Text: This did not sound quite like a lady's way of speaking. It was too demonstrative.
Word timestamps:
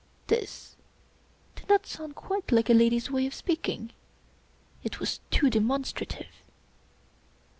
This 0.25 0.75
did 1.55 1.69
not 1.69 1.85
sound 1.85 2.15
quite 2.15 2.51
like 2.51 2.71
a 2.71 2.73
lady's 2.73 3.11
way 3.11 3.27
of 3.27 3.35
speaking. 3.35 3.91
It 4.83 4.99
was 4.99 5.19
too 5.29 5.51
demonstrative. 5.51 6.41